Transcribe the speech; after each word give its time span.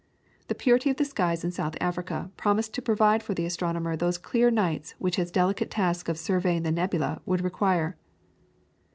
The 0.47 0.55
purity 0.55 0.89
of 0.89 0.97
the 0.97 1.05
skies 1.05 1.43
in 1.43 1.51
South 1.51 1.75
Africa 1.79 2.31
promised 2.35 2.73
to 2.73 2.81
provide 2.81 3.21
for 3.21 3.35
the 3.35 3.45
astronomer 3.45 3.95
those 3.95 4.17
clear 4.17 4.49
nights 4.49 4.95
which 4.97 5.17
his 5.17 5.29
delicate 5.29 5.69
task 5.69 6.09
of 6.09 6.17
surveying 6.17 6.63
the 6.63 6.71
nebulae 6.71 7.19
would 7.27 7.41
require. 7.41 7.95